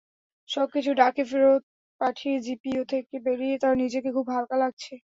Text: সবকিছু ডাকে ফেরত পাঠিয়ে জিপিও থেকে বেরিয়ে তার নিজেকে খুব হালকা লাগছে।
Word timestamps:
সবকিছু 0.49 0.91
ডাকে 0.95 1.23
ফেরত 1.29 1.61
পাঠিয়ে 2.01 2.35
জিপিও 2.45 2.83
থেকে 2.91 3.15
বেরিয়ে 3.25 3.55
তার 3.57 3.73
নিজেকে 3.81 4.09
খুব 4.15 4.27
হালকা 4.35 4.55
লাগছে। 4.63 4.93